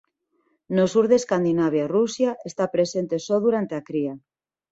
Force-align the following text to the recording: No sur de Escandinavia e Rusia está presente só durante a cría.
No 0.77 0.85
sur 0.93 1.05
de 1.09 1.15
Escandinavia 1.21 1.83
e 1.85 1.91
Rusia 1.97 2.31
está 2.49 2.65
presente 2.75 3.15
só 3.27 3.35
durante 3.45 3.73
a 3.75 3.85
cría. 3.89 4.13